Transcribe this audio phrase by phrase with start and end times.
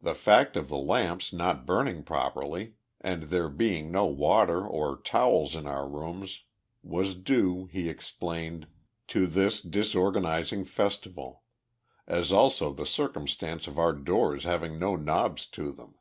[0.00, 5.56] The fact of the lamps not burning properly, and there being no water or towels
[5.56, 6.44] in our rooms,
[6.84, 8.68] was due, he explained,
[9.08, 11.42] to this disorganizing festival;
[12.06, 15.96] as also the circumstance of our doors having no knobs to them.